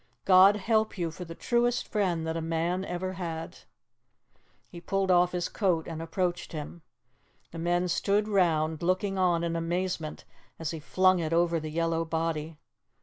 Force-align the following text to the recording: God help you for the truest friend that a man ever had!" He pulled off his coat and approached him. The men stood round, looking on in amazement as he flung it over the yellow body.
God 0.25 0.55
help 0.55 0.97
you 0.97 1.11
for 1.11 1.25
the 1.25 1.35
truest 1.35 1.87
friend 1.87 2.25
that 2.25 2.35
a 2.35 2.41
man 2.41 2.83
ever 2.83 3.13
had!" 3.13 3.59
He 4.67 4.81
pulled 4.81 5.11
off 5.11 5.31
his 5.31 5.47
coat 5.47 5.87
and 5.87 6.01
approached 6.01 6.53
him. 6.53 6.81
The 7.51 7.59
men 7.59 7.87
stood 7.87 8.27
round, 8.27 8.81
looking 8.81 9.19
on 9.19 9.43
in 9.43 9.55
amazement 9.55 10.25
as 10.57 10.71
he 10.71 10.79
flung 10.79 11.19
it 11.19 11.33
over 11.33 11.59
the 11.59 11.69
yellow 11.69 12.03
body. 12.03 12.57